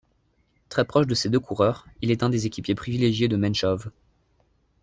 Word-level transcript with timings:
Très 0.69 0.83
proche 0.83 1.05
de 1.05 1.13
ces 1.13 1.29
deux 1.29 1.39
coureurs, 1.39 1.85
il 2.01 2.09
est 2.09 2.23
un 2.23 2.29
des 2.29 2.47
équipiers 2.47 2.73
privilégiés 2.73 3.27
de 3.27 3.37
Menchov. 3.37 3.91